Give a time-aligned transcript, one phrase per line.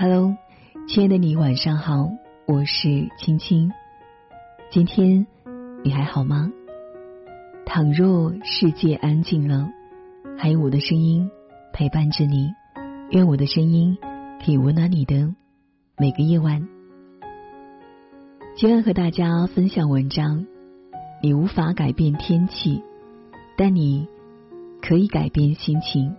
[0.00, 0.36] Hello，
[0.86, 2.08] 亲爱的你，晚上好，
[2.46, 3.72] 我是青青。
[4.70, 5.26] 今天
[5.82, 6.52] 你还好吗？
[7.66, 9.68] 倘若世界安静了，
[10.38, 11.28] 还有我的声音
[11.72, 12.52] 陪伴着你，
[13.10, 13.98] 愿我的声音
[14.46, 15.34] 可以温暖你的
[15.96, 16.68] 每个夜晚。
[18.54, 20.46] 今晚和大家分享文章：
[21.24, 22.84] 你无法改变天气，
[23.56, 24.06] 但你
[24.80, 26.14] 可以改变心情。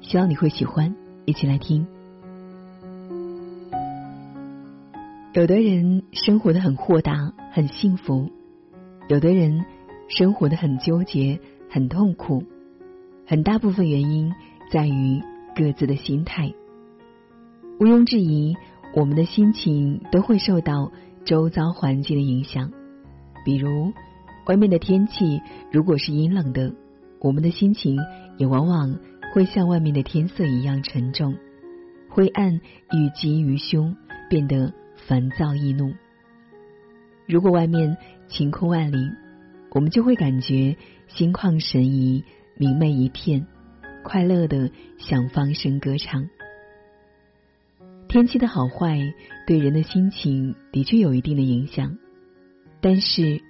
[0.00, 1.86] 希望你会喜欢，一起来听。
[5.32, 8.32] 有的人生活的很豁达，很幸福；
[9.08, 9.64] 有的人
[10.08, 11.38] 生活的很纠结，
[11.70, 12.42] 很痛苦。
[13.28, 14.34] 很大部分原因
[14.72, 15.22] 在于
[15.54, 16.52] 各自的心态。
[17.78, 18.56] 毋庸置疑，
[18.92, 20.90] 我们的心情都会受到
[21.24, 22.72] 周遭环境的影响。
[23.44, 23.92] 比如，
[24.48, 25.40] 外面的天气
[25.70, 26.74] 如果是阴冷的，
[27.20, 28.00] 我们的心情
[28.36, 28.98] 也往往
[29.32, 31.36] 会像外面的天色一样沉重，
[32.08, 33.94] 灰暗郁积于胸，
[34.28, 34.74] 变得。
[35.06, 35.94] 烦躁易怒。
[37.26, 37.96] 如果外面
[38.28, 38.98] 晴空万里，
[39.70, 42.24] 我们就会感觉心旷神怡、
[42.56, 43.46] 明媚一片，
[44.02, 46.28] 快乐的想放声歌唱。
[48.08, 48.98] 天气的好坏
[49.46, 51.98] 对人的心情的确有一定的影响，
[52.80, 53.40] 但是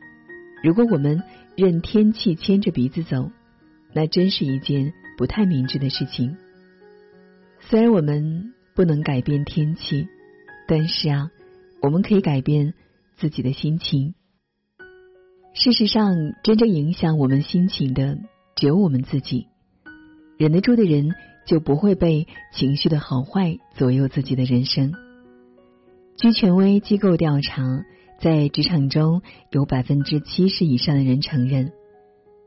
[0.63, 1.23] 如果我们
[1.57, 3.31] 任天气牵着鼻子走，
[3.95, 6.37] 那真是一件不太明智的事情。
[7.61, 10.07] 虽然我们不能改变天气，
[10.67, 11.31] 但是啊。
[11.83, 12.75] 我们可以改变
[13.17, 14.15] 自己的心情。
[15.55, 16.15] 事实上，
[16.45, 18.19] 真正影响我们心情的
[18.55, 19.47] 只有我们自己。
[20.37, 21.15] 忍得住的人，
[21.47, 24.93] 就不会被情绪的好坏左右自己的人生。
[26.17, 27.85] 据权威机构调查，
[28.21, 31.73] 在职场中有百分之七十以上的人承认，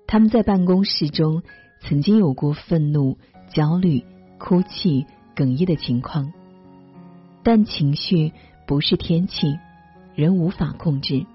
[0.08, 1.42] 他们在办公室中
[1.81, 3.17] 曾经有过愤怒、
[3.50, 4.04] 焦虑、
[4.38, 6.31] 哭泣、哽咽的情况，
[7.44, 8.31] 但情绪。
[8.66, 9.58] 不是天气，
[10.16, 11.26] 人无法控制。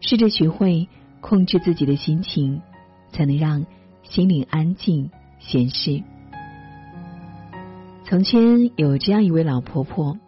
[0.00, 0.88] 试着学会
[1.20, 2.60] 控制自己的心情，
[3.12, 3.64] 才能让
[4.02, 6.02] 心灵安静闲适。
[8.04, 10.18] 从前有这样一位老婆婆，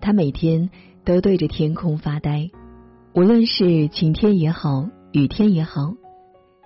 [0.00, 0.70] 她每天
[1.04, 2.50] 都对着天空发呆，
[3.14, 5.94] 无论是晴天也好，雨天也好，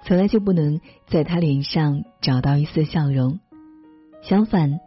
[0.04, 3.38] 从来就不能在她脸上找到一丝笑容。
[4.22, 4.80] 相反，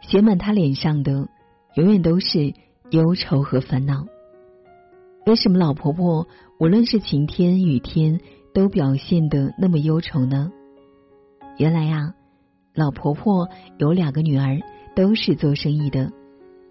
[0.00, 1.28] 写满她脸上的，
[1.74, 2.54] 永远都是。
[2.90, 4.06] 忧愁和烦恼，
[5.26, 6.26] 为什么老婆婆
[6.58, 8.18] 无论是晴天雨天
[8.54, 10.50] 都表现的那么忧愁呢？
[11.58, 12.14] 原来啊，
[12.74, 14.60] 老婆婆有两个女儿，
[14.96, 16.10] 都是做生意的。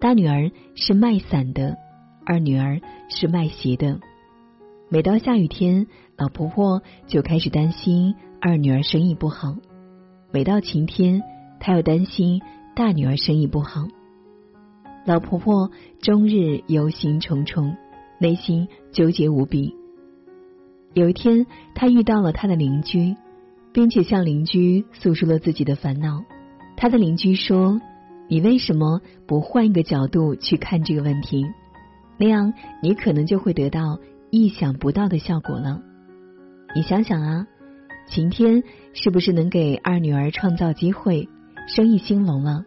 [0.00, 1.76] 大女儿是卖伞的，
[2.26, 4.00] 二女儿是卖鞋的。
[4.88, 5.86] 每到下雨天，
[6.16, 9.54] 老婆婆就开始担心二女儿生意不好；
[10.32, 11.22] 每到晴天，
[11.60, 12.40] 她又担心
[12.74, 13.86] 大女儿生意不好。
[15.08, 15.70] 老婆婆
[16.02, 17.76] 终日忧心忡忡，
[18.18, 19.74] 内心纠结无比。
[20.92, 23.16] 有一天，她遇到了她的邻居，
[23.72, 26.24] 并且向邻居诉说了自己的烦恼。
[26.76, 27.80] 她的邻居说
[28.28, 31.46] ：“你为什么不换一个角度去看这个问题？
[32.18, 32.52] 那样
[32.82, 35.80] 你可能就会得到意想不到的效果了。
[36.76, 37.46] 你想想啊，
[38.08, 41.30] 晴天是不是能给二女儿创造机会，
[41.66, 42.66] 生意兴隆了？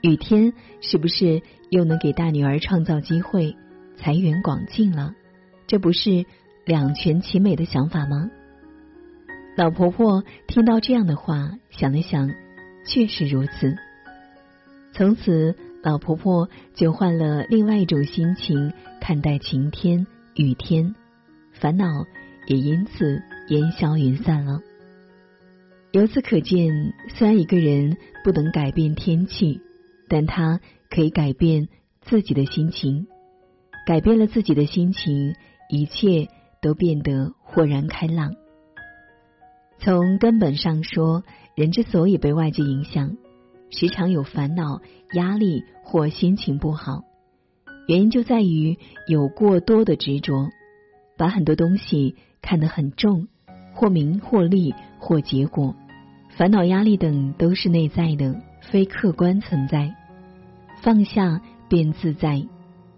[0.00, 3.54] 雨天是不是？”又能给大女儿创造机会，
[3.98, 5.14] 财源广进了，
[5.66, 6.24] 这不是
[6.64, 8.30] 两全其美的想法吗？
[9.54, 12.30] 老婆婆听到这样的话，想了想，
[12.86, 13.76] 确实如此。
[14.94, 20.94] 从此，老婆婆就换了另外一种心情看待晴天、雨天，
[21.52, 22.06] 烦恼
[22.46, 24.62] 也因此烟消云散了。
[25.92, 29.60] 由此可见，虽然一个人不能改变天气，
[30.08, 30.60] 但他。
[30.90, 31.68] 可以改变
[32.00, 33.08] 自己的心情，
[33.86, 35.34] 改变了自己的心情，
[35.68, 36.28] 一切
[36.62, 38.34] 都变得豁然开朗。
[39.76, 41.24] 从根本上说，
[41.54, 43.18] 人之所以被外界影响，
[43.68, 44.80] 时常有烦恼、
[45.12, 47.02] 压力或心情不好，
[47.86, 50.48] 原因就在于有过多的执着，
[51.18, 53.28] 把很多东西看得很重，
[53.74, 55.76] 或名或利或结果，
[56.30, 59.94] 烦恼、压力等都是内在的，非客观存在。
[60.80, 62.46] 放下便自在，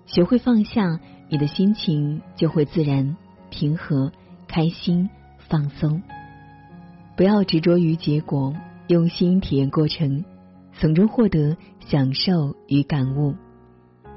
[0.06, 3.16] 学会放下，你的心情就会自然
[3.50, 4.12] 平和、
[4.46, 6.02] 开心、放松。
[7.16, 8.54] 不要执着于结果，
[8.88, 10.24] 用心体验过程，
[10.74, 13.34] 从中获得享受与感悟。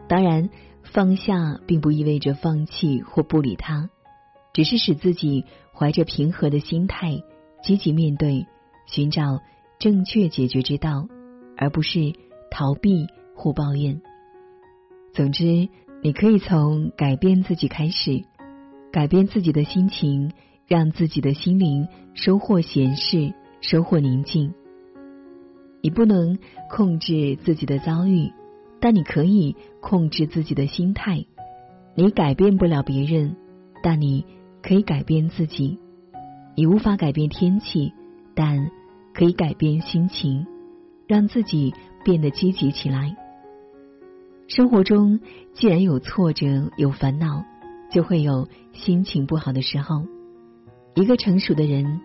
[0.07, 0.49] 当然，
[0.83, 3.89] 放下并不意味着放弃或不理他，
[4.53, 7.23] 只是使自己怀着平和的心态，
[7.63, 8.45] 积极面对，
[8.87, 9.39] 寻找
[9.79, 11.07] 正确解决之道，
[11.57, 12.13] 而不是
[12.51, 13.07] 逃避。
[13.35, 14.01] 或抱怨，
[15.13, 15.69] 总之，
[16.01, 18.23] 你可以从改变自己开始，
[18.91, 20.31] 改变自己的心情，
[20.67, 24.53] 让自己的心灵收获闲适，收获宁静。
[25.81, 26.37] 你不能
[26.69, 28.31] 控制自己的遭遇，
[28.79, 31.25] 但你可以控制自己的心态。
[31.95, 33.35] 你改变不了别人，
[33.81, 34.25] 但你
[34.61, 35.79] 可以改变自己。
[36.55, 37.93] 你无法改变天气，
[38.35, 38.71] 但
[39.13, 40.45] 可以改变心情，
[41.07, 43.15] 让自己变得积极起来。
[44.55, 45.19] 生活中
[45.55, 47.43] 既然有挫折、有烦恼，
[47.89, 50.03] 就会有心情不好的时候。
[50.93, 51.99] 一个成熟的人，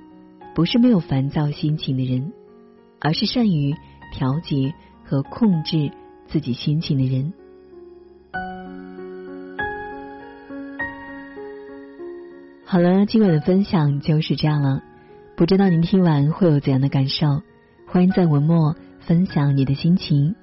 [0.54, 2.32] 不是没有烦躁心情的人，
[3.00, 3.74] 而是善于
[4.14, 4.72] 调节
[5.04, 5.90] 和控制
[6.26, 7.34] 自己心情的人。
[12.64, 14.82] 好了，今晚的分享就是这样了。
[15.36, 17.42] 不知道您听完会有怎样的感受？
[17.86, 20.34] 欢迎在文末分享你的心情。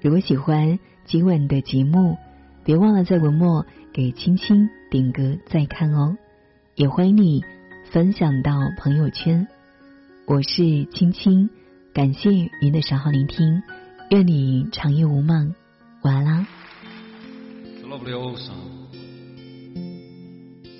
[0.00, 2.16] 如果喜欢今晚的节目，
[2.64, 6.16] 别忘了在文末给青青点个再看哦。
[6.74, 7.44] 也欢迎你
[7.90, 9.46] 分享到朋友圈。
[10.26, 11.50] 我是青青，
[11.92, 13.62] 感谢您的守候聆听，
[14.10, 15.54] 愿你长夜无梦。
[16.02, 16.46] 晚安啦。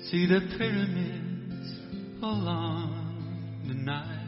[0.05, 1.79] See the pyramids
[2.21, 2.89] along
[3.65, 4.21] the Nile.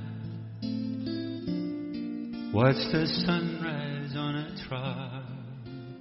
[2.51, 4.48] Watch the sunrise on a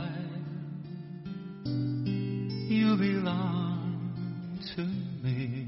[2.69, 4.83] you belong to
[5.23, 5.67] me.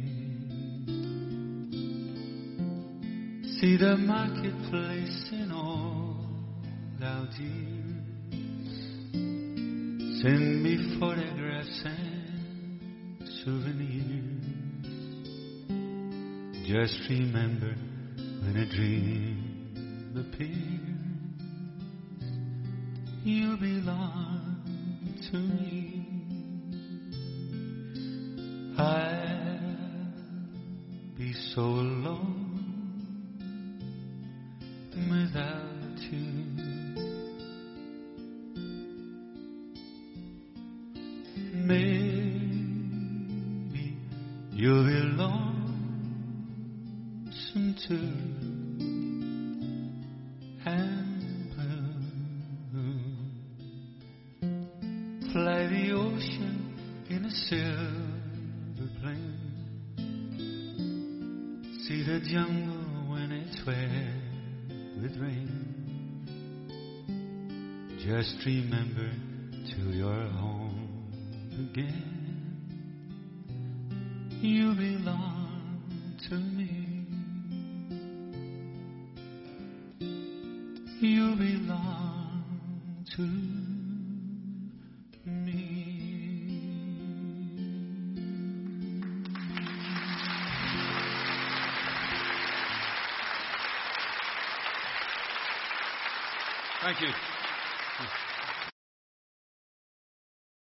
[3.61, 6.17] See the marketplace in all
[10.23, 14.56] Send me photographs and souvenirs.
[16.67, 17.77] Just remember
[18.43, 20.51] when a dream appears,
[23.23, 24.65] you belong
[25.31, 26.05] to me.
[28.77, 29.61] I'll
[31.17, 32.43] be so alone
[35.09, 36.33] without you.
[41.55, 42.16] Maybe
[47.89, 48.23] lonesome.
[50.65, 51.53] And
[54.43, 56.57] we'll fly the ocean
[57.09, 59.35] in a silver plane.
[61.87, 64.15] See the jungle when it's wet
[65.01, 65.49] with rain.
[68.05, 69.11] Just remember
[69.71, 71.11] till you're home
[71.71, 72.13] again.
[74.43, 75.36] You belong
[96.87, 97.36] Thank you.